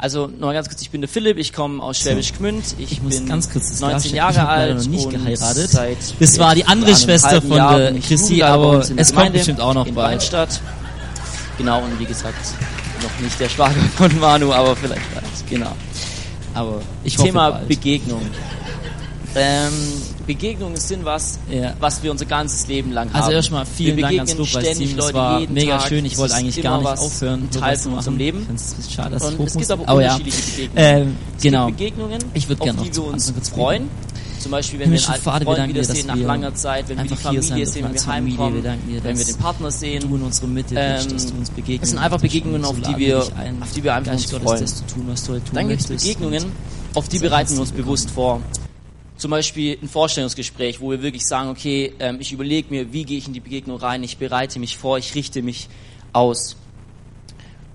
[0.00, 3.00] Also noch ganz kurz, ich bin der Philipp, ich komme aus Schwäbisch Gmünd, ich, Ich
[3.00, 4.16] bin ganz kurz das 19 klarstellen.
[4.16, 5.70] Jahre alt noch nicht geheiratet.
[6.20, 9.86] Das war die andere Schwester von der Chrissy, bei aber es kommt bestimmt auch noch
[9.86, 10.12] in bald.
[10.12, 10.60] Weinstadt.
[11.58, 12.38] Genau, und wie gesagt,
[13.02, 15.72] noch nicht der Schwager von Manu, aber vielleicht bald, genau.
[16.54, 17.50] Aber ich hoffe Thema.
[17.66, 18.22] Begegnung.
[19.34, 19.72] Ähm,
[20.28, 21.74] Begegnungen sind was, Ja.
[21.80, 23.16] was wir unser ganzes Leben lang haben.
[23.22, 24.96] Also erstmal vielen wir Dank ans Lobpreisteam.
[24.96, 25.88] Das Leute war jeden mega Tag.
[25.88, 26.04] schön.
[26.04, 27.42] Ich wollte eigentlich gar nicht aufhören.
[27.44, 28.18] ein Teil von unserem.
[28.18, 28.46] Leben.
[28.48, 30.14] Ich es ist schade, dass Und es gibt aber Oh ja.
[30.14, 30.76] unterschiedliche Begegnungen.
[31.02, 31.66] Ähm, Es genau.
[31.66, 33.90] gibt Begegnungen, Ich würd auf gern noch wir uns freuen.
[34.38, 37.04] Zum Beispiel, wenn wir einen alten wir Freund wiedersehen nach wir langer Zeit, wenn wir
[37.06, 38.00] die Familie sehen, wenn wir.
[38.00, 40.00] Wir heimkommen, dir, wenn wir den Partner sehen.
[40.08, 41.82] du in unsere Mitte Ähm, bist, dass du uns begegnest.
[41.84, 43.28] es sind einfach Begegnungen, auf die wir- auf
[43.74, 44.60] die wir einfach uns freuen.
[44.60, 45.86] das zu tun, was du heute tun Dann gibt es.
[45.88, 46.44] Begegnungen,
[46.94, 48.40] auf die bereiten wir uns bewusst vor.
[49.18, 53.18] Zum Beispiel ein Vorstellungsgespräch, wo wir wirklich sagen, okay, ähm, ich überlege mir, wie gehe
[53.18, 55.68] ich in die Begegnung rein, ich bereite mich vor, ich richte mich
[56.12, 56.56] aus.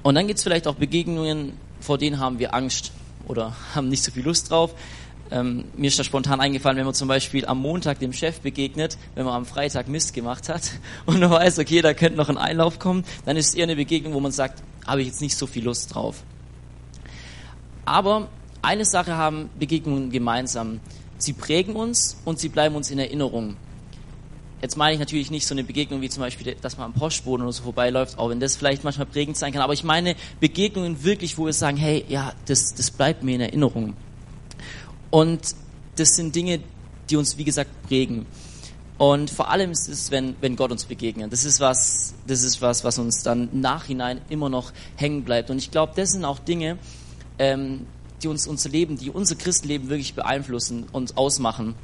[0.04, 1.52] Und dann gibt es vielleicht auch Begegnungen,
[1.82, 2.94] vor denen haben wir Angst
[3.28, 4.74] oder haben nicht so viel Lust drauf.
[5.32, 8.98] Ähm, mir ist da spontan eingefallen, wenn man zum Beispiel am Montag dem Chef begegnet,
[9.16, 10.72] wenn man am Freitag Mist gemacht hat
[11.06, 13.76] und man weiß, okay, da könnte noch ein Einlauf kommen, dann ist es eher eine
[13.76, 16.23] Begegnung, wo man sagt, habe ich jetzt nicht so viel Lust drauf.
[17.84, 18.30] Aber
[18.62, 20.80] eine Sache haben Begegnungen gemeinsam.
[21.24, 23.56] Sie prägen uns und sie bleiben uns in Erinnerung.
[24.62, 27.46] Jetzt meine ich natürlich nicht so eine Begegnung wie zum Beispiel, dass man am Postboden
[27.46, 29.62] oder so vorbeiläuft, auch wenn das vielleicht manchmal prägend sein kann.
[29.62, 33.42] Aber ich meine Begegnungen wirklich, wo wir sagen, hey, ja, das, das bleibt mir in
[33.42, 33.94] Erinnerung.
[35.12, 35.56] Und
[35.96, 36.60] das sind Dinge,
[37.10, 38.26] die uns, wie gesagt, prägen.
[38.98, 41.32] Und vor allem ist es, wenn, wenn Gott uns begegnet.
[41.32, 45.50] Das ist was, das ist was, was uns dann Nachhinein immer noch hängen bleibt.
[45.50, 46.78] Und ich glaube, das sind auch Dinge,
[47.40, 47.86] ähm,
[48.24, 51.76] die uns unser Leben, die unser Christenleben wirklich beeinflussen und ausmachen.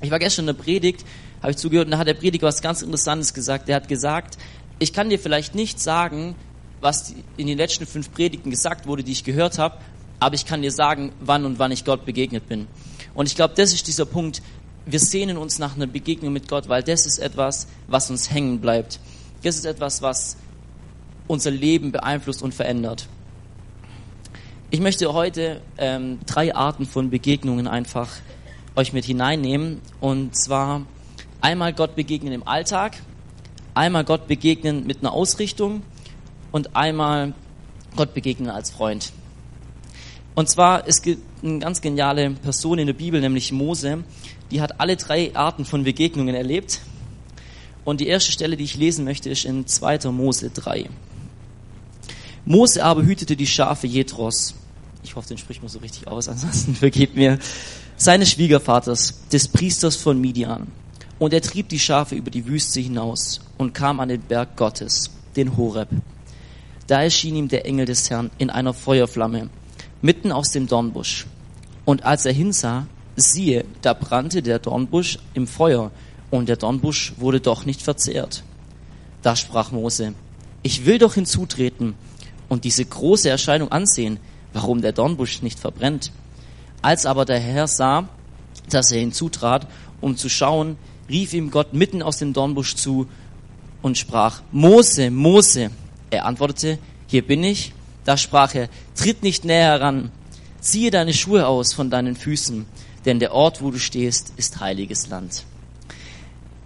[0.00, 1.04] Ich war gestern in der Predigt,
[1.40, 3.68] habe ich zugehört, und da hat der Prediger was ganz Interessantes gesagt.
[3.68, 4.38] Der hat gesagt,
[4.78, 6.34] ich kann dir vielleicht nicht sagen,
[6.80, 9.78] was in den letzten fünf Predigten gesagt wurde, die ich gehört habe,
[10.18, 12.66] aber ich kann dir sagen, wann und wann ich Gott begegnet bin.
[13.14, 14.42] Und ich glaube, das ist dieser Punkt.
[14.86, 18.60] Wir sehnen uns nach einer Begegnung mit Gott, weil das ist etwas, was uns hängen
[18.60, 18.98] bleibt.
[19.42, 20.36] Das ist etwas, was
[21.28, 23.06] unser Leben beeinflusst und verändert.
[24.74, 28.08] Ich möchte heute ähm, drei Arten von Begegnungen einfach
[28.74, 29.82] euch mit hineinnehmen.
[30.00, 30.86] Und zwar
[31.42, 32.96] einmal Gott begegnen im Alltag,
[33.74, 35.82] einmal Gott begegnen mit einer Ausrichtung
[36.52, 37.34] und einmal
[37.96, 39.12] Gott begegnen als Freund.
[40.34, 44.04] Und zwar, es gibt eine ganz geniale Person in der Bibel, nämlich Mose,
[44.50, 46.80] die hat alle drei Arten von Begegnungen erlebt.
[47.84, 50.10] Und die erste Stelle, die ich lesen möchte, ist in 2.
[50.12, 50.88] Mose 3.
[52.46, 54.54] Mose aber hütete die Schafe Jethros.
[55.02, 57.38] Ich hoffe, den spricht man so richtig aus, ansonsten vergebt mir.
[57.96, 60.68] Seines Schwiegervaters, des Priesters von Midian.
[61.18, 65.10] Und er trieb die Schafe über die Wüste hinaus und kam an den Berg Gottes,
[65.36, 65.88] den Horeb.
[66.86, 69.48] Da erschien ihm der Engel des Herrn in einer Feuerflamme,
[70.00, 71.26] mitten aus dem Dornbusch.
[71.84, 75.92] Und als er hinsah, siehe, da brannte der Dornbusch im Feuer,
[76.30, 78.42] und der Dornbusch wurde doch nicht verzehrt.
[79.20, 80.14] Da sprach Mose,
[80.62, 81.94] ich will doch hinzutreten
[82.48, 84.18] und diese große Erscheinung ansehen,
[84.52, 86.12] warum der Dornbusch nicht verbrennt.
[86.80, 88.08] Als aber der Herr sah,
[88.68, 89.66] dass er hinzutrat,
[90.00, 90.76] um zu schauen,
[91.08, 93.06] rief ihm Gott mitten aus dem Dornbusch zu
[93.82, 95.70] und sprach, Mose, Mose.
[96.10, 97.72] Er antwortete, hier bin ich.
[98.04, 100.10] Da sprach er, tritt nicht näher heran,
[100.60, 102.66] ziehe deine Schuhe aus von deinen Füßen,
[103.04, 105.44] denn der Ort, wo du stehst, ist heiliges Land.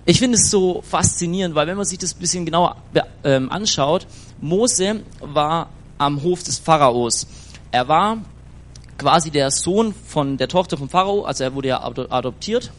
[0.06, 2.76] Ich finde es so faszinierend, weil wenn man sich das ein bisschen genauer
[3.24, 4.06] ähm, anschaut,
[4.40, 5.68] Mose war
[5.98, 7.26] am Hof des Pharaos.
[7.70, 8.18] Er war
[8.98, 12.70] quasi der Sohn von der Tochter vom Pharao, also er wurde ja adoptiert,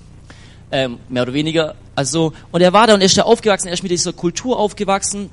[0.72, 1.76] ähm, mehr oder weniger.
[1.96, 4.58] Also und er war da und er ist da aufgewachsen, er ist mit dieser Kultur
[4.58, 5.30] aufgewachsen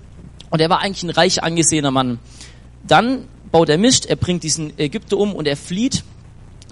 [0.50, 2.18] und er war eigentlich ein reich angesehener Mann.
[2.86, 6.04] Dann baut er Mist, er bringt diesen Ägypter um und er flieht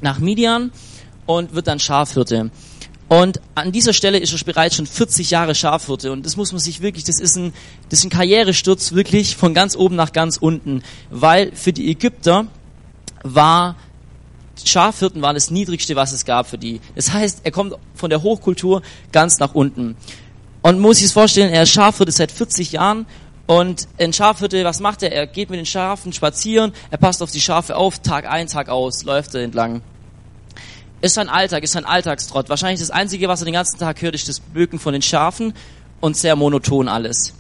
[0.01, 0.73] nach Midian
[1.27, 2.51] und wird dann Schafhirte.
[3.09, 6.13] Und an dieser Stelle ist er bereits schon 40 Jahre Schafhirte.
[6.13, 7.53] Und das muss man sich wirklich, das ist ein,
[7.91, 10.83] das ist ein Karrieresturz wirklich von ganz oben nach ganz unten.
[11.11, 12.47] Weil für die Ägypter
[13.23, 13.77] war,
[14.65, 16.81] Schafhirten waren das niedrigste, was es gab für die.
[16.95, 19.97] Das heißt, er kommt von der Hochkultur ganz nach unten.
[20.63, 23.07] Und muss sich vorstellen, er ist Schafhirte seit 40 Jahren.
[23.47, 25.13] Und ein Schafhirte, was macht er?
[25.13, 28.69] Er geht mit den Schafen spazieren, er passt auf die Schafe auf, Tag ein, Tag
[28.69, 29.83] aus, läuft er entlang
[31.03, 32.49] ist sein Alltag, ist sein Alltagstrott.
[32.49, 35.53] Wahrscheinlich das Einzige, was er den ganzen Tag hört, ist das Böken von den Schafen
[36.01, 37.35] und sehr monoton alles.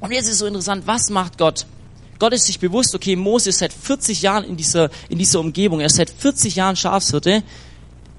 [0.00, 1.66] Und jetzt ist es so interessant, was macht Gott?
[2.18, 5.80] Gott ist sich bewusst, okay, Mose ist seit 40 Jahren in dieser, in dieser Umgebung,
[5.80, 7.42] er ist seit 40 Jahren Schafshirte.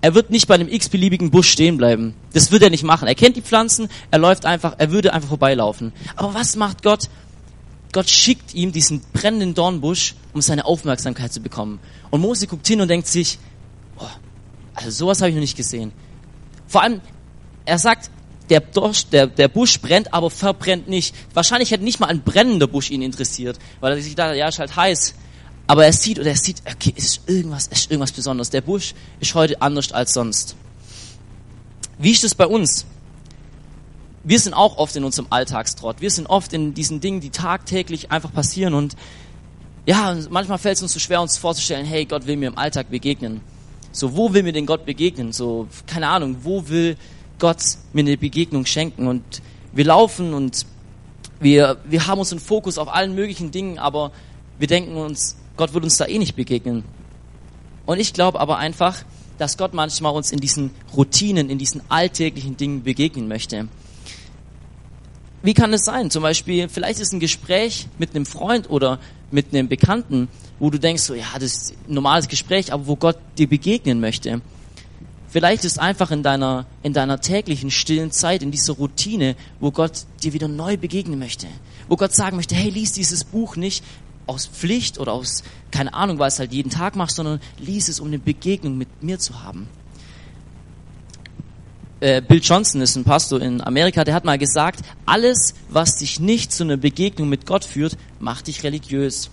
[0.01, 2.15] Er wird nicht bei einem x-beliebigen Busch stehen bleiben.
[2.31, 3.07] Das wird er nicht machen.
[3.07, 5.91] Er kennt die Pflanzen, er läuft einfach, er würde einfach vorbeilaufen.
[6.15, 7.09] Aber was macht Gott?
[7.91, 11.79] Gott schickt ihm diesen brennenden Dornbusch, um seine Aufmerksamkeit zu bekommen.
[12.11, 13.39] Und Mose guckt hin und denkt sich,
[13.97, 14.05] oh,
[14.73, 15.91] also sowas habe ich noch nicht gesehen.
[16.67, 17.01] Vor allem,
[17.65, 18.09] er sagt,
[18.49, 21.15] der, Dorsch, der, der Busch brennt, aber verbrennt nicht.
[21.33, 24.59] Wahrscheinlich hätte nicht mal ein brennender Busch ihn interessiert, weil er sich dachte, ja, ist
[24.59, 25.13] halt heiß.
[25.67, 28.49] Aber er sieht oder er sieht, okay, ist irgendwas, ist irgendwas Besonderes.
[28.49, 30.55] Der Busch ist heute anders als sonst.
[31.99, 32.85] Wie ist es bei uns?
[34.23, 36.01] Wir sind auch oft in unserem Alltagstrott.
[36.01, 38.95] Wir sind oft in diesen Dingen, die tagtäglich einfach passieren und
[39.85, 42.89] ja, manchmal fällt es uns so schwer, uns vorzustellen, hey, Gott will mir im Alltag
[42.89, 43.41] begegnen.
[43.91, 45.31] So, wo will mir denn Gott begegnen?
[45.31, 46.95] So, keine Ahnung, wo will
[47.39, 47.61] Gott
[47.93, 49.07] mir eine Begegnung schenken?
[49.07, 49.23] Und
[49.73, 50.65] wir laufen und
[51.39, 54.11] wir, wir haben unseren Fokus auf allen möglichen Dingen, aber
[54.57, 56.83] wir denken uns, Gott wird uns da eh nicht begegnen.
[57.85, 59.03] Und ich glaube aber einfach,
[59.37, 63.67] dass Gott manchmal uns in diesen Routinen, in diesen alltäglichen Dingen begegnen möchte.
[65.41, 66.11] Wie kann es sein?
[66.11, 68.99] Zum Beispiel, vielleicht ist ein Gespräch mit einem Freund oder
[69.31, 70.27] mit einem Bekannten,
[70.59, 74.01] wo du denkst, so, ja, das ist ein normales Gespräch, aber wo Gott dir begegnen
[74.01, 74.41] möchte.
[75.31, 80.05] Vielleicht ist einfach in deiner, in deiner täglichen stillen Zeit, in dieser Routine, wo Gott
[80.23, 81.47] dir wieder neu begegnen möchte.
[81.87, 83.83] Wo Gott sagen möchte, hey, lies dieses Buch nicht
[84.25, 87.99] aus Pflicht oder aus, keine Ahnung, weil es halt jeden Tag machst, sondern lies es,
[87.99, 89.67] um eine Begegnung mit mir zu haben.
[91.99, 96.19] Äh, Bill Johnson ist ein Pastor in Amerika, der hat mal gesagt, alles, was dich
[96.19, 99.29] nicht zu einer Begegnung mit Gott führt, macht dich religiös.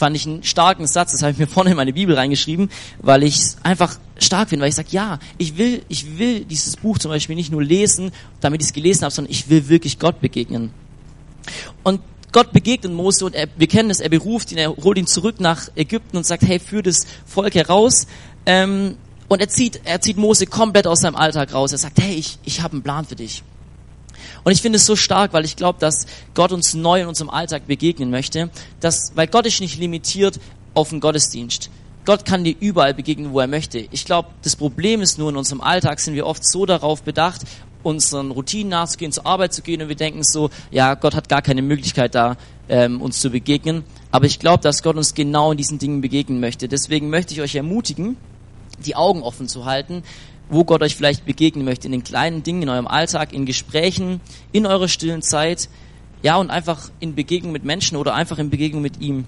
[0.00, 2.70] Fand ich einen starken Satz, das habe ich mir vorne in meine Bibel reingeschrieben,
[3.00, 6.98] weil ich einfach stark finde, weil ich sage, ja, ich will, ich will dieses Buch
[6.98, 8.10] zum Beispiel nicht nur lesen,
[8.40, 10.70] damit ich es gelesen habe, sondern ich will wirklich Gott begegnen.
[11.82, 12.00] Und
[12.32, 15.38] Gott begegnet Mose und er, wir kennen es, er beruft ihn, er holt ihn zurück
[15.38, 18.06] nach Ägypten und sagt, hey, führ das Volk heraus.
[18.46, 18.96] Ähm,
[19.28, 21.72] und er zieht, er zieht Mose komplett aus seinem Alltag raus.
[21.72, 23.42] Er sagt, hey, ich, ich habe einen Plan für dich.
[24.44, 27.30] Und ich finde es so stark, weil ich glaube, dass Gott uns neu in unserem
[27.30, 28.50] Alltag begegnen möchte.
[28.80, 30.40] Dass, weil Gott ist nicht limitiert
[30.74, 31.70] auf den Gottesdienst.
[32.04, 33.86] Gott kann dir überall begegnen, wo er möchte.
[33.90, 37.42] Ich glaube, das Problem ist nur, in unserem Alltag sind wir oft so darauf bedacht,
[37.82, 41.42] unseren Routinen nachzugehen, zur Arbeit zu gehen und wir denken so, ja, Gott hat gar
[41.42, 42.36] keine Möglichkeit da,
[42.68, 43.84] ähm, uns zu begegnen.
[44.10, 46.68] Aber ich glaube, dass Gott uns genau in diesen Dingen begegnen möchte.
[46.68, 48.16] Deswegen möchte ich euch ermutigen,
[48.84, 50.02] die Augen offen zu halten,
[50.50, 54.20] wo Gott euch vielleicht begegnen möchte, in den kleinen Dingen, in eurem Alltag, in Gesprächen,
[54.52, 55.68] in eurer stillen Zeit,
[56.22, 59.24] ja, und einfach in Begegnung mit Menschen oder einfach in Begegnung mit ihm.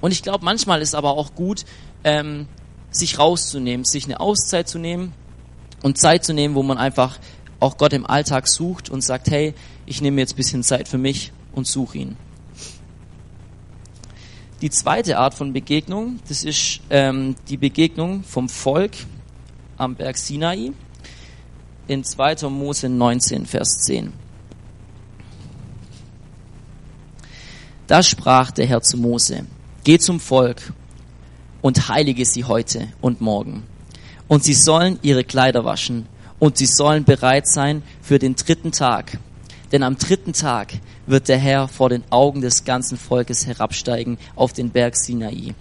[0.00, 1.64] Und ich glaube, manchmal ist aber auch gut,
[2.04, 2.46] ähm,
[2.90, 5.12] sich rauszunehmen, sich eine Auszeit zu nehmen
[5.82, 7.18] und Zeit zu nehmen, wo man einfach
[7.58, 9.54] auch Gott im Alltag sucht und sagt, hey,
[9.86, 12.16] ich nehme jetzt bisschen Zeit für mich und suche ihn.
[14.60, 18.92] Die zweite Art von Begegnung, das ist ähm, die Begegnung vom Volk
[19.78, 20.72] am Berg Sinai
[21.86, 22.48] in 2.
[22.50, 24.12] Mose 19, Vers 10.
[27.86, 29.46] Da sprach der Herr zu Mose,
[29.84, 30.72] geh zum Volk
[31.62, 33.62] und heilige sie heute und morgen.
[34.26, 36.06] Und sie sollen ihre Kleider waschen
[36.38, 39.18] und sie sollen bereit sein für den dritten Tag.
[39.72, 40.74] Denn am dritten Tag
[41.06, 45.54] wird der Herr vor den Augen des ganzen Volkes herabsteigen auf den Berg Sinai.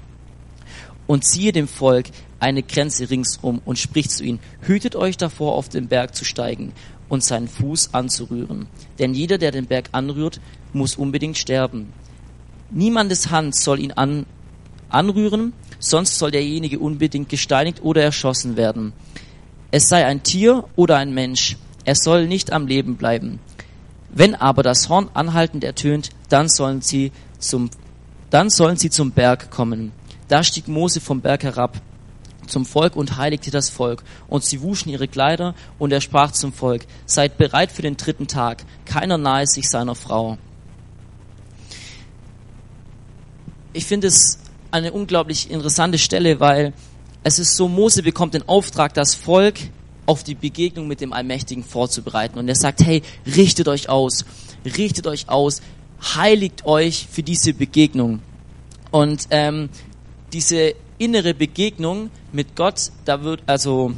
[1.08, 2.08] Und ziehe dem Volk
[2.40, 6.74] eine Grenze ringsum und spricht zu ihnen, hütet euch davor, auf den Berg zu steigen
[7.10, 8.68] und seinen Fuß anzurühren.
[9.00, 10.40] Denn jeder, der den Berg anrührt,
[10.74, 11.94] muss unbedingt sterben.
[12.70, 14.26] Niemandes Hand soll ihn an,
[14.90, 18.94] anrühren, sonst soll derjenige unbedingt gesteinigt oder erschossen werden.
[19.72, 23.40] Es sei ein Tier oder ein Mensch, er soll nicht am Leben bleiben.
[24.10, 27.70] Wenn aber das Horn anhaltend ertönt, dann sollen sie zum,
[28.30, 29.92] dann sollen sie zum Berg kommen.
[30.28, 31.82] Da stieg Mose vom Berg herab
[32.48, 34.04] zum Volk und heiligte das Volk.
[34.28, 38.28] Und sie wuschen ihre Kleider und er sprach zum Volk, seid bereit für den dritten
[38.28, 40.38] Tag, keiner nahe sich seiner Frau.
[43.74, 44.40] Ich finde es
[44.72, 46.74] eine unglaublich interessante Stelle, weil
[47.24, 49.56] es ist so, Mose bekommt den Auftrag, das Volk
[50.06, 52.40] auf die Begegnung mit dem Allmächtigen vorzubereiten.
[52.40, 54.26] Und er sagt, hey, richtet euch aus,
[54.66, 55.62] richtet euch aus,
[56.16, 58.22] heiligt euch für diese Begegnung.
[58.92, 59.70] Und ähm,
[60.34, 63.94] diese innere Begegnung mit Gott, da wird also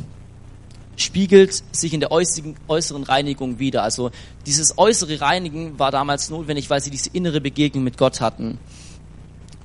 [0.96, 3.84] spiegelt sich in der äußeren, Reinigung wieder.
[3.84, 4.12] Also
[4.46, 8.58] dieses äußere Reinigen war damals notwendig, weil sie diese innere Begegnung mit Gott hatten.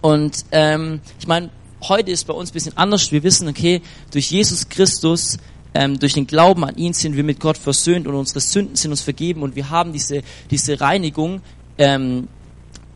[0.01, 1.51] Und ähm, ich meine,
[1.83, 3.11] heute ist bei uns ein bisschen anders.
[3.11, 5.39] Wir wissen, okay, durch Jesus Christus,
[5.75, 8.93] ähm, durch den Glauben an ihn sind wir mit Gott versöhnt und unsere Sünden sind
[8.93, 11.41] uns vergeben und wir haben diese, diese Reinigung
[11.79, 12.29] ähm,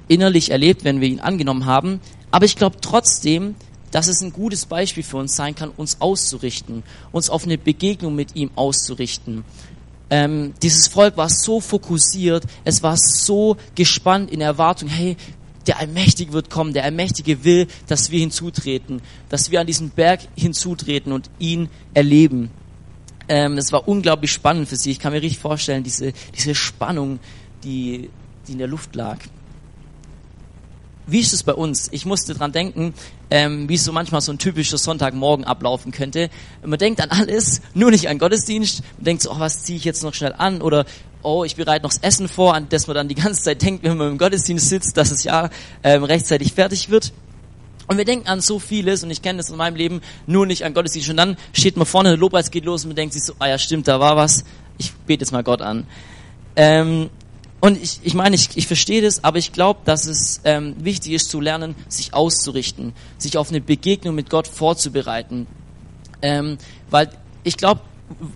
[0.07, 2.01] innerlich erlebt, wenn wir ihn angenommen haben.
[2.31, 3.55] Aber ich glaube trotzdem,
[3.91, 6.83] dass es ein gutes Beispiel für uns sein kann, uns auszurichten,
[7.13, 9.45] uns auf eine Begegnung mit ihm auszurichten.
[10.11, 15.17] Ähm, dieses Volk war so fokussiert, es war so gespannt in Erwartung, hey,
[15.67, 20.21] der Allmächtige wird kommen, der Allmächtige will, dass wir hinzutreten, dass wir an diesen Berg
[20.35, 22.51] hinzutreten und ihn erleben.
[23.29, 24.91] Ähm, es war unglaublich spannend für sie.
[24.91, 27.19] Ich kann mir richtig vorstellen, diese, diese Spannung,
[27.65, 28.09] die,
[28.47, 29.19] die in der Luft lag.
[31.11, 31.89] Wie ist es bei uns?
[31.91, 32.93] Ich musste dran denken,
[33.31, 36.29] ähm, wie so manchmal so ein typischer Sonntagmorgen ablaufen könnte.
[36.63, 38.83] Man denkt an alles, nur nicht an Gottesdienst.
[38.99, 40.61] Man denkt so, oh, was ziehe ich jetzt noch schnell an?
[40.61, 40.85] Oder,
[41.23, 43.85] oh, ich bereite noch das Essen vor, an das man dann die ganze Zeit denkt,
[43.85, 45.49] wenn man im Gottesdienst sitzt, dass es ja
[45.83, 47.15] ähm, rechtzeitig fertig wird.
[47.87, 50.67] Und wir denken an so vieles, und ich kenne das in meinem Leben, nur nicht
[50.67, 51.09] an Gottesdienst.
[51.09, 53.49] Und dann steht man vorne, der Lobpreis geht los und man denkt sich so, ah
[53.49, 54.45] ja, stimmt, da war was.
[54.77, 55.87] Ich bete jetzt mal Gott an.
[56.55, 57.09] Ähm,
[57.61, 61.13] und ich, ich meine, ich, ich verstehe das, aber ich glaube, dass es ähm, wichtig
[61.13, 65.47] ist zu lernen, sich auszurichten, sich auf eine Begegnung mit Gott vorzubereiten.
[66.23, 66.59] Ähm,
[66.91, 67.11] weil
[67.43, 67.81] ich glaube,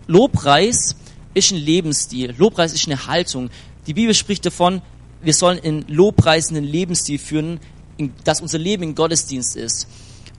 [0.07, 0.97] Lobpreis
[1.35, 3.51] ist ein Lebensstil, Lobpreis ist eine Haltung.
[3.87, 4.83] Die Bibel spricht davon,
[5.23, 7.61] wir sollen in Lobpreisenden Lebensstil führen,
[7.97, 9.87] in, dass unser Leben in Gottesdienst ist.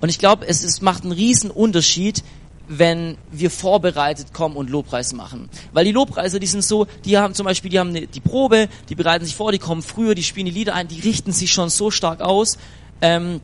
[0.01, 2.23] Und ich glaube, es ist, macht einen riesen Unterschied,
[2.79, 5.49] wenn wir vorbereitet kommen und Lobpreis machen.
[5.71, 8.95] Weil die Lobpreiser, die sind so, die haben zum Beispiel, die haben die Probe, die
[8.95, 11.69] bereiten sich vor, die kommen früher, die spielen die Lieder ein, die richten sich schon
[11.69, 12.57] so stark aus.
[13.01, 13.41] Ähm,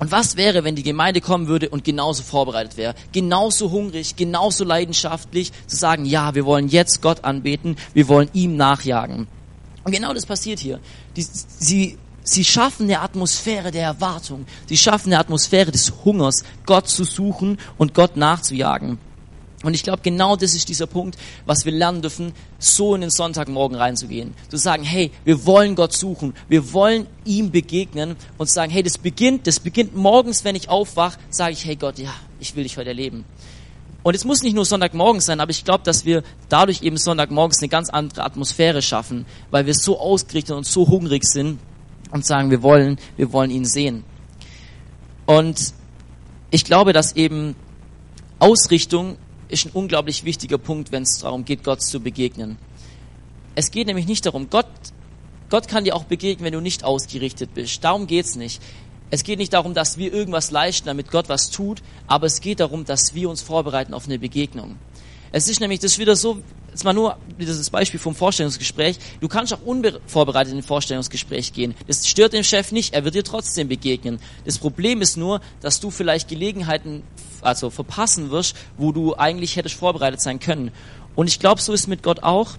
[0.00, 4.64] und was wäre, wenn die Gemeinde kommen würde und genauso vorbereitet wäre, genauso hungrig, genauso
[4.64, 9.26] leidenschaftlich, zu sagen, ja, wir wollen jetzt Gott anbeten, wir wollen ihm nachjagen.
[9.82, 10.78] Und genau das passiert hier.
[11.16, 11.98] Die, sie
[12.30, 14.44] Sie schaffen eine Atmosphäre der Erwartung.
[14.66, 18.98] Sie schaffen eine Atmosphäre des Hungers, Gott zu suchen und Gott nachzujagen.
[19.62, 21.16] Und ich glaube, genau das ist dieser Punkt,
[21.46, 24.34] was wir lernen dürfen, so in den Sonntagmorgen reinzugehen.
[24.50, 28.98] Zu sagen, hey, wir wollen Gott suchen, wir wollen ihm begegnen und sagen, hey, das
[28.98, 32.76] beginnt, das beginnt morgens, wenn ich aufwache, sage ich, hey Gott, ja, ich will dich
[32.76, 33.24] heute erleben.
[34.02, 37.60] Und es muss nicht nur Sonntagmorgens sein, aber ich glaube, dass wir dadurch eben Sonntagmorgens
[37.60, 41.58] eine ganz andere Atmosphäre schaffen, weil wir so ausgerichtet und so hungrig sind
[42.10, 44.04] und sagen, wir wollen, wir wollen ihn sehen.
[45.26, 45.74] Und
[46.50, 47.54] ich glaube, dass eben
[48.38, 52.58] Ausrichtung ist ein unglaublich wichtiger Punkt, wenn es darum geht, Gott zu begegnen.
[53.54, 54.66] Es geht nämlich nicht darum, Gott,
[55.50, 57.82] Gott kann dir auch begegnen, wenn du nicht ausgerichtet bist.
[57.82, 58.62] Darum geht's nicht.
[59.10, 62.60] Es geht nicht darum, dass wir irgendwas leisten, damit Gott was tut, aber es geht
[62.60, 64.76] darum, dass wir uns vorbereiten auf eine Begegnung.
[65.32, 68.98] Es ist nämlich, das ist wieder so, jetzt mal nur dieses Beispiel vom Vorstellungsgespräch.
[69.20, 71.74] Du kannst auch unvorbereitet in ein Vorstellungsgespräch gehen.
[71.86, 74.20] Das stört den Chef nicht, er wird dir trotzdem begegnen.
[74.44, 77.02] Das Problem ist nur, dass du vielleicht Gelegenheiten
[77.42, 80.70] also verpassen wirst, wo du eigentlich hättest vorbereitet sein können.
[81.14, 82.56] Und ich glaube, so ist mit Gott auch,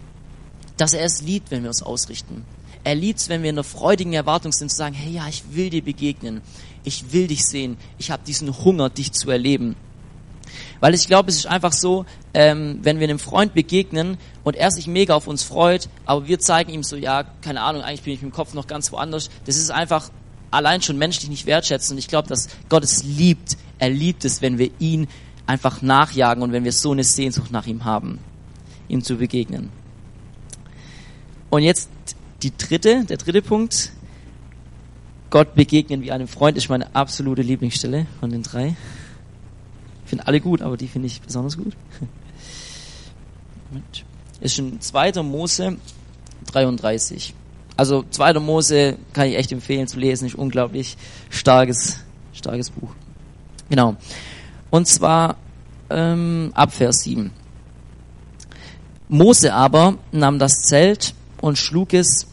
[0.77, 2.45] dass er es liebt, wenn wir uns ausrichten.
[2.83, 5.43] Er liebt es, wenn wir in einer freudigen Erwartung sind, zu sagen, hey ja, ich
[5.51, 6.41] will dir begegnen.
[6.83, 7.77] Ich will dich sehen.
[7.97, 9.75] Ich habe diesen Hunger, dich zu erleben.
[10.79, 14.71] Weil ich glaube, es ist einfach so, ähm, wenn wir einem Freund begegnen und er
[14.71, 18.13] sich mega auf uns freut, aber wir zeigen ihm so, ja, keine Ahnung, eigentlich bin
[18.13, 19.29] ich mit dem Kopf noch ganz woanders.
[19.45, 20.09] Das ist einfach
[20.51, 21.95] allein schon menschlich nicht wertschätzen.
[21.95, 23.57] Und ich glaube, dass Gott es liebt.
[23.77, 25.07] Er liebt es, wenn wir ihn
[25.45, 28.19] einfach nachjagen und wenn wir so eine Sehnsucht nach ihm haben,
[28.87, 29.71] ihm zu begegnen.
[31.49, 31.89] Und jetzt
[32.43, 33.91] die dritte, der dritte Punkt.
[35.29, 38.75] Gott begegnen wie einem Freund ist meine absolute Lieblingsstelle von den drei.
[40.09, 41.73] Ich finde alle gut, aber die finde ich besonders gut.
[44.41, 45.21] Ist schon 2.
[45.21, 45.77] Mose
[46.51, 47.35] 33.
[47.77, 48.39] Also 2.
[48.39, 50.97] Mose kann ich echt empfehlen zu lesen, ist unglaublich
[51.29, 51.99] starkes,
[52.33, 52.89] starkes Buch.
[53.69, 53.97] Genau.
[54.71, 55.35] Und zwar
[55.91, 57.29] ähm, ab Vers 7.
[59.09, 62.25] Mose aber nahm das Zelt und schlug es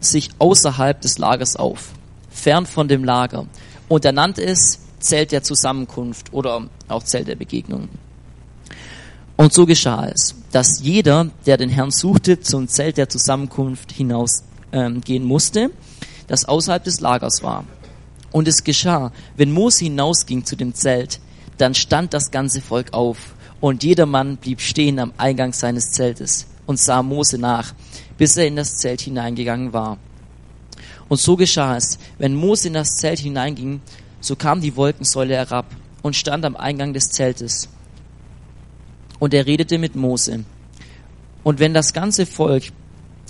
[0.00, 1.92] sich außerhalb des Lagers auf,
[2.28, 3.46] fern von dem Lager.
[3.86, 7.88] Und er nannte es Zelt der Zusammenkunft oder auch Zelt der Begegnung.
[9.36, 15.22] Und so geschah es, dass jeder, der den Herrn suchte, zum Zelt der Zusammenkunft hinausgehen
[15.22, 15.70] ähm, musste,
[16.26, 17.64] das außerhalb des Lagers war.
[18.32, 21.20] Und es geschah, wenn Mose hinausging zu dem Zelt,
[21.58, 26.78] dann stand das ganze Volk auf und jedermann blieb stehen am Eingang seines Zeltes und
[26.78, 27.74] sah Mose nach,
[28.16, 29.98] bis er in das Zelt hineingegangen war.
[31.08, 33.80] Und so geschah es, wenn Mose in das Zelt hineinging,
[34.20, 35.66] so kam die Wolkensäule herab
[36.02, 37.68] und stand am Eingang des Zeltes.
[39.18, 40.44] Und er redete mit Mose.
[41.42, 42.64] Und wenn das ganze Volk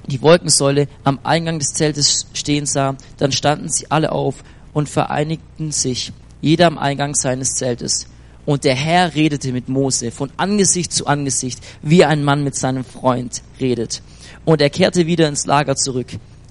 [0.07, 4.43] die Wolkensäule am Eingang des Zeltes stehen sah, dann standen sie alle auf
[4.73, 8.07] und vereinigten sich, jeder am Eingang seines Zeltes.
[8.47, 12.85] Und der Herr redete mit Mose von Angesicht zu Angesicht, wie ein Mann mit seinem
[12.85, 14.03] Freund redet.
[14.45, 16.09] Und er kehrte wieder ins Lager zurück.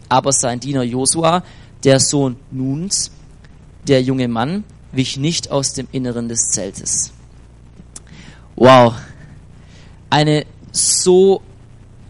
[0.07, 1.43] Aber sein Diener Josua,
[1.83, 3.11] der Sohn Nuns,
[3.87, 7.11] der junge Mann wich nicht aus dem Inneren des Zeltes.
[8.55, 8.95] Wow.
[10.09, 11.41] Eine so,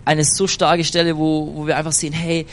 [0.06, 2.46] eine so starke Stelle, wo, wo wir einfach sehen, hey,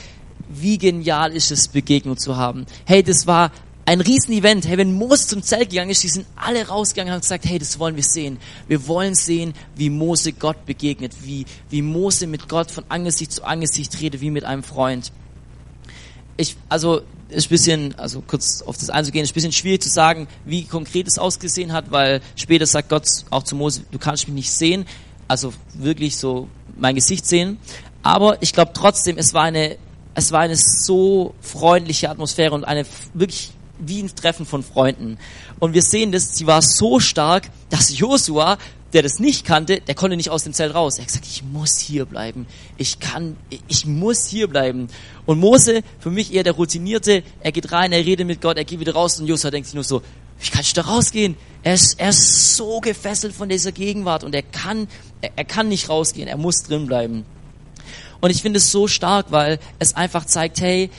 [0.49, 2.67] wie genial ist es, Begegnung zu haben.
[2.85, 3.51] Hey, das war
[3.85, 4.67] ein Riesen-Event.
[4.67, 7.59] Hey, wenn Mose zum Zelt gegangen ist, die sind alle rausgegangen und haben gesagt, hey,
[7.59, 8.39] das wollen wir sehen.
[8.67, 13.45] Wir wollen sehen, wie Mose Gott begegnet, wie, wie Mose mit Gott von Angesicht zu
[13.45, 15.13] Angesicht redet, wie mit einem Freund.
[16.37, 19.89] Ich, also, ist ein bisschen, also kurz auf das einzugehen, ist ein bisschen schwierig zu
[19.89, 24.29] sagen, wie konkret es ausgesehen hat, weil später sagt Gott auch zu Mose, du kannst
[24.29, 24.87] mich nicht sehen,
[25.29, 27.59] also wirklich so mein Gesicht sehen.
[28.03, 29.77] Aber ich glaube trotzdem, es war eine,
[30.15, 35.19] es war eine so freundliche Atmosphäre und eine wirklich wie ein Treffen von Freunden.
[35.59, 38.59] Und wir sehen das, sie war so stark, dass Josua,
[38.93, 40.97] der das nicht kannte, der konnte nicht aus dem Zelt raus.
[40.97, 42.47] Er hat gesagt, ich muss hier bleiben.
[42.77, 43.37] Ich kann,
[43.69, 44.89] ich muss hier bleiben.
[45.27, 48.65] Und Mose, für mich eher der Routinierte, er geht rein, er redet mit Gott, er
[48.65, 50.03] geht wieder raus und Josua denkt sich nur so,
[50.41, 51.37] wie kann ich da rausgehen?
[51.63, 54.89] Er ist, er ist so gefesselt von dieser Gegenwart und er kann,
[55.21, 57.25] er, er kann nicht rausgehen, er muss drin bleiben.
[58.21, 60.91] Und ich finde es so stark, weil es einfach zeigt, hey,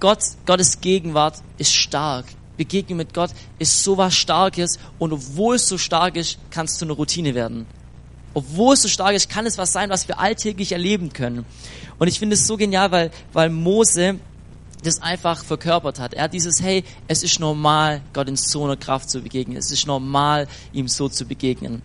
[0.00, 2.26] Gott, Gottes Gegenwart ist stark.
[2.56, 6.76] Begegnung mit Gott ist so was Starkes und obwohl es so stark ist, kann es
[6.76, 7.66] zu einer Routine werden.
[8.34, 11.44] Obwohl es so stark ist, kann es was sein, was wir alltäglich erleben können.
[11.98, 14.18] Und ich finde es so genial, weil, weil Mose
[14.82, 16.14] das einfach verkörpert hat.
[16.14, 19.56] Er hat dieses, hey, es ist normal, Gott in so einer Kraft zu begegnen.
[19.56, 21.82] Es ist normal, ihm so zu begegnen.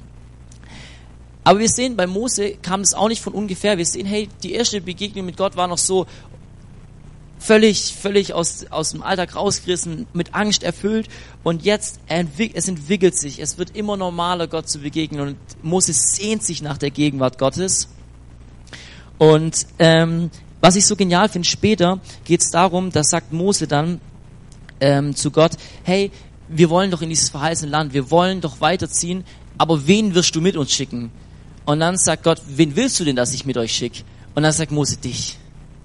[1.43, 3.77] Aber wir sehen, bei Mose kam es auch nicht von ungefähr.
[3.77, 6.05] Wir sehen, hey, die erste Begegnung mit Gott war noch so
[7.39, 11.07] völlig, völlig aus, aus dem Alltag rausgerissen, mit Angst erfüllt.
[11.43, 13.39] Und jetzt, entwick es entwickelt sich.
[13.39, 15.21] Es wird immer normaler, Gott zu begegnen.
[15.21, 17.87] Und Mose sehnt sich nach der Gegenwart Gottes.
[19.17, 20.29] Und ähm,
[20.61, 24.01] was ich so genial finde, später geht es darum, da sagt Mose dann
[24.81, 25.53] ähm, zu Gott,
[25.83, 26.11] hey,
[26.47, 29.23] wir wollen doch in dieses verheißene Land, wir wollen doch weiterziehen,
[29.57, 31.11] aber wen wirst du mit uns schicken?
[31.65, 34.03] Und dann sagt Gott, wen willst du denn, dass ich mit euch schicke?
[34.35, 35.37] Und dann sagt Mose, dich.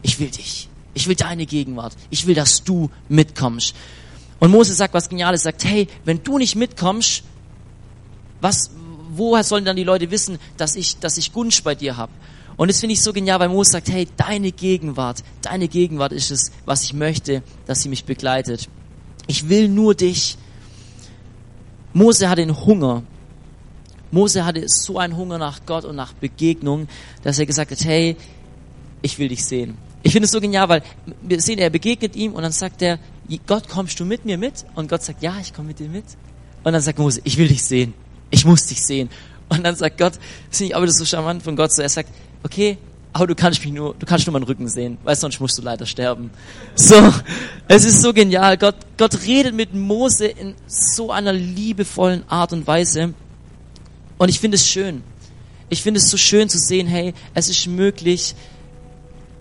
[0.02, 0.68] Ich will dich.
[0.94, 1.94] Ich will deine Gegenwart.
[2.10, 3.74] Ich will, dass du mitkommst.
[4.38, 7.24] Und Mose sagt was Geniales, sagt, hey, wenn du nicht mitkommst,
[8.40, 8.70] was,
[9.10, 12.12] woher sollen dann die Leute wissen, dass ich, dass ich Gunst bei dir habe?
[12.56, 16.30] Und das finde ich so genial, weil Mose sagt, hey, deine Gegenwart, deine Gegenwart ist
[16.30, 18.68] es, was ich möchte, dass sie mich begleitet.
[19.26, 20.36] Ich will nur dich.
[21.92, 23.02] Mose hatte einen Hunger.
[24.10, 26.86] Mose hatte so einen Hunger nach Gott und nach Begegnung,
[27.22, 28.16] dass er gesagt hat, hey,
[29.02, 29.76] ich will dich sehen.
[30.04, 30.82] Ich finde es so genial, weil
[31.22, 32.98] wir sehen, er begegnet ihm und dann sagt er,
[33.46, 34.66] Gott, kommst du mit mir mit?
[34.74, 36.04] Und Gott sagt, ja, ich komme mit dir mit.
[36.62, 37.94] Und dann sagt Mose, ich will dich sehen.
[38.30, 39.08] Ich muss dich sehen.
[39.48, 40.14] Und dann sagt Gott,
[40.50, 42.10] das finde ich aber das so charmant von Gott, so er sagt,
[42.42, 42.76] okay,
[43.14, 45.62] aber du kannst mich nur, du kannst nur meinen Rücken sehen, weil sonst musst du
[45.62, 46.30] leider sterben.
[46.74, 46.96] So,
[47.68, 48.58] es ist so genial.
[48.58, 53.14] Gott, Gott redet mit Mose in so einer liebevollen Art und Weise.
[54.18, 55.02] Und ich finde es schön.
[55.70, 58.34] Ich finde es so schön zu sehen, hey, es ist möglich,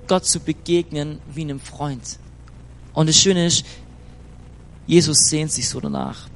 [0.08, 2.20] Gott zu begegnen wie einem Freund.
[2.94, 3.66] Und das Schöne ist,
[4.86, 6.28] Jesus sehnt sich so danach.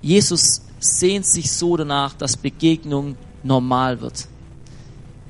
[0.00, 4.28] Jesus sehnt sich so danach, dass Begegnung normal wird.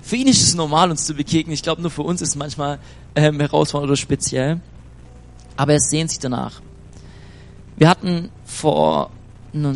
[0.02, 1.52] Für ihn ist es normal, uns zu begegnen.
[1.52, 2.78] Ich glaube, nur für uns ist es manchmal
[3.14, 4.60] ähm, herausfordernd oder speziell.
[5.56, 6.62] Aber er sehnt sich danach.
[7.76, 9.10] Wir hatten vor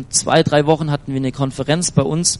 [0.09, 2.39] zwei, drei Wochen hatten wir eine Konferenz bei uns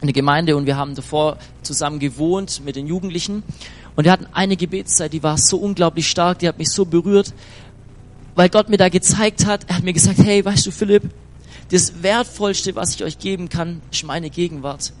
[0.00, 3.42] in der Gemeinde und wir haben davor zusammen gewohnt mit den Jugendlichen.
[3.98, 7.34] Und wir hatten eine Gebetszeit, die war so unglaublich stark, die hat mich so berührt,
[8.36, 11.10] weil Gott mir da gezeigt hat, er hat mir gesagt, hey, weißt du, Philipp,
[11.72, 14.92] das Wertvollste, was ich euch geben kann, ist meine Gegenwart.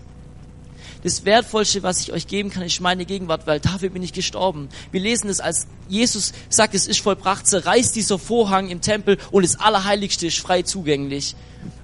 [1.04, 4.68] Das Wertvollste, was ich euch geben kann, ist meine Gegenwart, weil dafür bin ich gestorben.
[4.90, 9.44] Wir lesen es, als Jesus sagt, es ist vollbracht, zerreißt dieser Vorhang im Tempel und
[9.44, 11.36] das Allerheiligste ist frei zugänglich.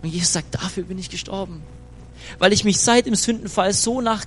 [0.02, 1.62] Und Jesus sagt, dafür bin ich gestorben.
[2.40, 4.24] Weil ich mich seit dem Sündenfall so nach,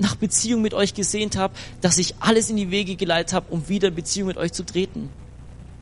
[0.00, 3.68] nach Beziehung mit euch gesehnt habe, dass ich alles in die Wege geleitet habe, um
[3.68, 5.10] wieder in Beziehung mit euch zu treten.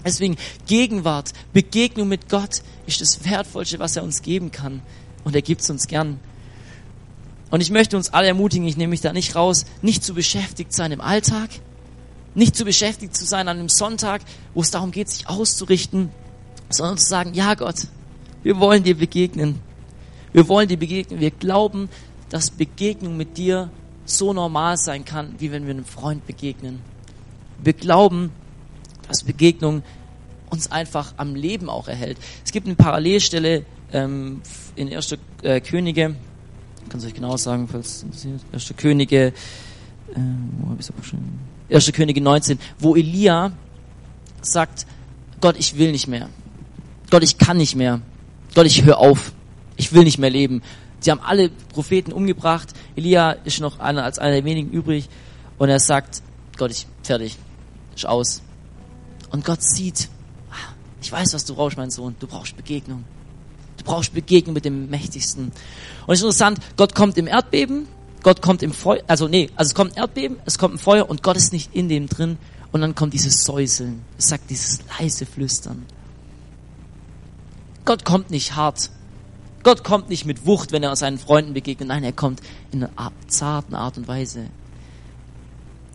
[0.04, 4.82] Deswegen Gegenwart, Begegnung mit Gott ist das Wertvollste, was er uns geben kann.
[5.24, 6.20] Und er gibt es uns gern.
[7.50, 10.72] Und ich möchte uns alle ermutigen, ich nehme mich da nicht raus, nicht zu beschäftigt
[10.72, 11.48] sein im Alltag,
[12.34, 14.22] nicht zu beschäftigt zu sein an einem Sonntag,
[14.54, 16.10] wo es darum geht, sich auszurichten,
[16.68, 17.86] sondern zu sagen, ja Gott,
[18.42, 19.60] wir wollen dir begegnen.
[20.32, 21.20] Wir wollen dir begegnen.
[21.20, 21.88] Wir glauben,
[22.28, 23.70] dass Begegnung mit dir
[24.08, 26.80] so normal sein kann, wie wenn wir einem Freund begegnen.
[27.62, 28.30] Wir glauben,
[29.06, 29.82] dass Begegnung
[30.50, 32.18] uns einfach am Leben auch erhält.
[32.44, 34.40] Es gibt eine Parallelstelle ähm,
[34.76, 35.16] in 1.
[35.42, 36.16] Äh, Könige,
[36.88, 38.40] kann es euch genau sagen, falls es interessiert.
[38.52, 38.74] 1.
[38.76, 39.32] Könige, äh,
[40.60, 41.92] wo habe ich es 1.
[41.92, 43.52] Könige 19, wo Elia
[44.40, 44.86] sagt,
[45.40, 46.28] Gott, ich will nicht mehr.
[47.10, 48.00] Gott, ich kann nicht mehr.
[48.54, 49.32] Gott, ich höre auf.
[49.76, 50.62] Ich will nicht mehr leben.
[51.00, 52.68] Sie haben alle Propheten umgebracht.
[52.96, 55.08] Elia ist noch einer als einer der wenigen übrig.
[55.58, 56.22] Und er sagt,
[56.56, 57.36] Gott, ich fertig,
[57.94, 58.42] ist aus.
[59.30, 60.08] Und Gott sieht,
[60.50, 62.16] ah, ich weiß, was du brauchst, mein Sohn.
[62.18, 63.04] Du brauchst Begegnung.
[63.76, 65.52] Du brauchst Begegnung mit dem Mächtigsten.
[66.06, 67.86] Und es ist interessant, Gott kommt im Erdbeben,
[68.22, 71.08] Gott kommt im Feuer, also nee, also es kommt ein Erdbeben, es kommt ein Feuer
[71.08, 72.38] und Gott ist nicht in dem drin.
[72.70, 75.86] Und dann kommt dieses Säuseln, es sagt dieses leise Flüstern.
[77.86, 78.90] Gott kommt nicht hart.
[79.68, 81.88] Gott kommt nicht mit Wucht, wenn er seinen Freunden begegnet.
[81.88, 82.40] Nein, er kommt
[82.72, 84.46] in einer zarten Art und Weise.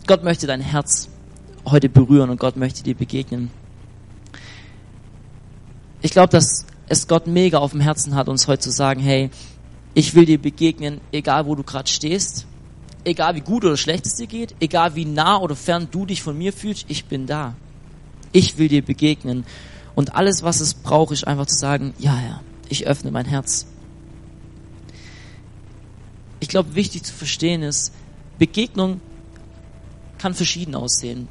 [0.06, 1.10] Gott möchte dein Herz
[1.66, 3.50] heute berühren und Gott möchte dir begegnen.
[6.04, 9.32] Ich glaube, dass es Gott mega auf dem Herzen hat, uns heute zu sagen, hey,
[9.96, 12.46] ich will dir begegnen, egal wo du gerade stehst,
[13.06, 16.22] egal wie gut oder schlecht es dir geht, egal wie nah oder fern du dich
[16.22, 17.56] von mir fühlst, ich bin da.
[18.34, 19.46] Ich will dir begegnen.
[19.96, 23.66] Und alles, was es braucht, ist einfach zu sagen, ja, ja, ich öffne mein Herz.
[26.40, 27.94] Ich glaube, wichtig zu verstehen ist,
[28.38, 29.00] Begegnung
[30.18, 31.28] kann verschieden aussehen.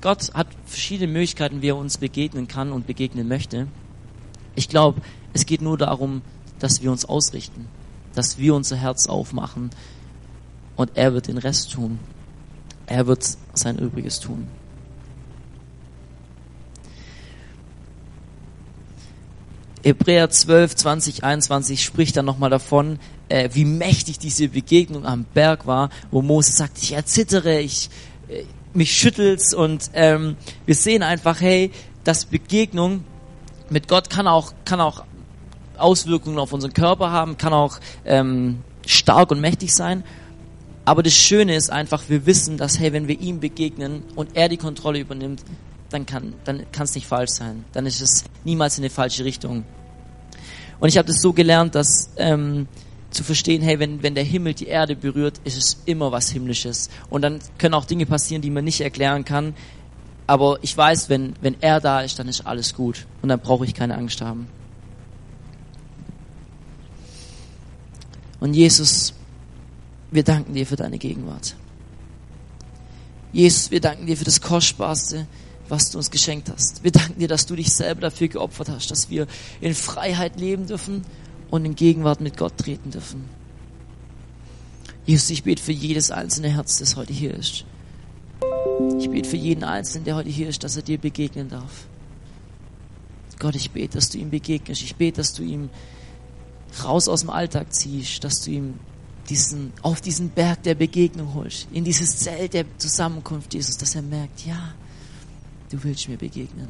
[0.00, 3.68] Gott hat verschiedene Möglichkeiten, wie er uns begegnen kann und begegnen möchte.
[4.54, 5.00] Ich glaube,
[5.32, 6.22] es geht nur darum,
[6.58, 7.66] dass wir uns ausrichten,
[8.14, 9.70] dass wir unser Herz aufmachen
[10.76, 11.98] und er wird den Rest tun.
[12.86, 14.46] Er wird sein Übriges tun.
[19.84, 25.66] Hebräer 12, 20, 21 spricht dann nochmal davon, äh, wie mächtig diese Begegnung am Berg
[25.66, 27.90] war, wo Moses sagt, ich erzittere, ich,
[28.28, 31.70] äh, mich schüttelt's und ähm, wir sehen einfach, hey,
[32.02, 33.04] dass Begegnung
[33.68, 35.04] mit Gott kann auch, kann auch
[35.76, 40.02] Auswirkungen auf unseren Körper haben, kann auch ähm, stark und mächtig sein.
[40.86, 44.48] Aber das Schöne ist einfach, wir wissen, dass, hey, wenn wir ihm begegnen und er
[44.48, 45.42] die Kontrolle übernimmt,
[45.94, 47.64] dann kann dann kann es nicht falsch sein.
[47.72, 49.64] Dann ist es niemals in eine falsche Richtung.
[50.80, 52.66] Und ich habe das so gelernt, dass ähm,
[53.10, 56.90] zu verstehen, hey, wenn, wenn der Himmel die Erde berührt, ist es immer was Himmlisches.
[57.08, 59.54] Und dann können auch Dinge passieren, die man nicht erklären kann.
[60.26, 63.06] Aber ich weiß, wenn, wenn er da ist, dann ist alles gut.
[63.22, 64.48] Und dann brauche ich keine Angst haben.
[68.40, 69.14] Und Jesus,
[70.10, 71.54] wir danken dir für deine Gegenwart.
[73.32, 75.26] Jesus, wir danken dir für das Kostbarste,
[75.68, 76.84] was du uns geschenkt hast.
[76.84, 79.26] Wir danken dir, dass du dich selber dafür geopfert hast, dass wir
[79.60, 81.02] in Freiheit leben dürfen
[81.50, 83.24] und in Gegenwart mit Gott treten dürfen.
[85.06, 87.64] Jesus, ich bete für jedes einzelne Herz, das heute hier ist.
[88.98, 91.86] Ich bete für jeden Einzelnen, der heute hier ist, dass er dir begegnen darf.
[93.38, 94.82] Gott, ich bete, dass du ihm begegnest.
[94.82, 95.68] Ich bete, dass du ihm
[96.82, 98.74] raus aus dem Alltag ziehst, dass du ihm
[99.28, 104.02] diesen, auf diesen Berg der Begegnung holst, in dieses Zelt der Zusammenkunft, Jesus, dass er
[104.02, 104.74] merkt, ja,
[105.70, 106.68] du willst mir begegnen.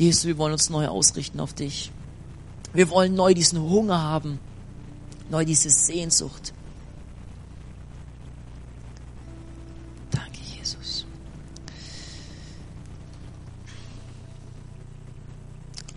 [0.00, 1.92] Jesus, wir wollen uns neu ausrichten auf dich.
[2.72, 4.38] Wir wollen neu diesen Hunger haben,
[5.28, 6.54] neu diese Sehnsucht.
[10.10, 11.04] Danke, Jesus.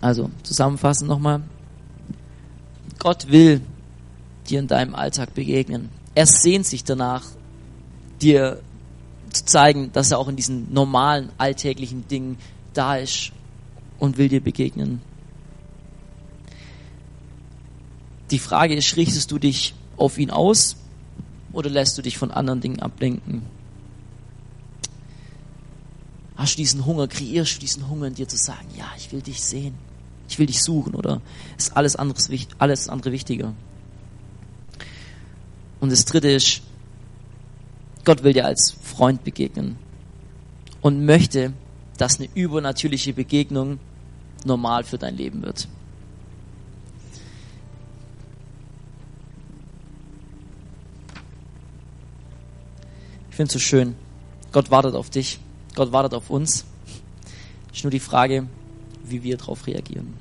[0.02, 1.42] Also, zusammenfassend nochmal.
[3.00, 3.62] Gott will
[4.50, 5.90] dir in deinem Alltag begegnen.
[6.16, 7.24] Er sehnt sich danach,
[8.22, 8.62] dir
[9.34, 12.38] zu zeigen, dass er auch in diesen normalen, alltäglichen Dingen
[12.74, 13.32] da ist
[14.00, 15.02] und will dir begegnen.
[18.32, 20.76] Die Frage ist, richtest du dich auf ihn aus
[21.52, 23.44] oder lässt du dich von anderen Dingen ablenken?
[26.36, 29.22] Hast du diesen Hunger, kreierst du diesen Hunger in dir zu sagen, ja, ich will
[29.22, 29.76] dich sehen,
[30.28, 31.22] ich will dich suchen oder
[31.58, 33.54] ist alles, anderes, alles andere wichtiger?
[35.80, 36.62] Und das dritte ist,
[38.04, 39.78] Gott will dir als Freund begegnen
[40.82, 41.54] und möchte,
[41.98, 43.80] dass eine übernatürliche Begegnung
[44.46, 45.68] normal für dein Leben wird.
[53.32, 53.96] Ich finde es so schön.
[54.52, 55.40] Gott wartet auf dich.
[55.74, 56.66] Gott wartet auf uns.
[57.72, 58.46] Es ist nur die Frage,
[59.04, 60.14] wie wir darauf reagieren.